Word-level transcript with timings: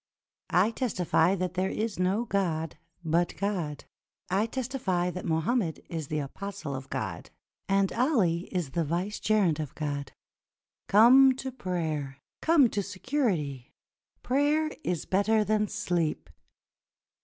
I 0.49 0.71
testify 0.71 1.35
that 1.35 1.53
there 1.53 1.69
is 1.69 1.99
no 1.99 2.25
God 2.25 2.75
but 3.05 3.37
God; 3.37 3.85
I 4.31 4.47
testify 4.47 5.11
that 5.11 5.27
Mohammed 5.27 5.85
is 5.89 6.07
the 6.07 6.17
apostle 6.17 6.73
of 6.73 6.89
God, 6.89 7.29
and 7.69 7.93
Ali 7.93 8.45
is 8.51 8.71
the 8.71 8.83
vicegerent 8.83 9.59
of 9.59 9.75
God. 9.75 10.13
Come 10.87 11.35
to 11.35 11.51
prayer! 11.51 12.17
Come 12.41 12.67
to 12.71 12.81
security! 12.81 13.75
Prayer 14.23 14.71
is 14.83 15.05
better 15.05 15.43
than 15.43 15.67
sleep." 15.67 16.31